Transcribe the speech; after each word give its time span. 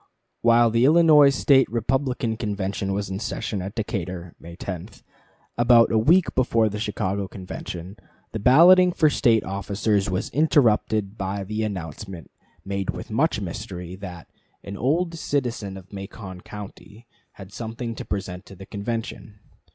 While 0.41 0.71
the 0.71 0.83
Illinois 0.83 1.29
State 1.29 1.69
Republican 1.71 2.35
Convention 2.35 2.91
was 2.91 3.11
in 3.11 3.19
session 3.19 3.61
at 3.61 3.75
Decatur 3.75 4.33
(May 4.39 4.55
10), 4.55 4.89
about 5.59 5.91
a 5.91 5.97
week 5.99 6.33
before 6.33 6.69
the 6.69 6.79
Chicago 6.79 7.27
Convention, 7.27 7.97
the 8.31 8.39
balloting 8.39 8.93
for 8.93 9.11
State 9.11 9.43
officers 9.43 10.09
was 10.09 10.31
interrupted 10.31 11.19
by 11.19 11.43
the 11.43 11.61
announcement, 11.61 12.31
made 12.65 12.89
with 12.89 13.11
much 13.11 13.39
mystery, 13.39 13.95
that 13.95 14.27
"an 14.63 14.75
old 14.75 15.13
citizen 15.13 15.77
of 15.77 15.93
Macon 15.93 16.41
County" 16.41 17.05
had 17.33 17.53
something 17.53 17.93
to 17.93 18.03
present 18.03 18.43
to 18.47 18.55
the 18.55 18.65
convention. 18.65 19.37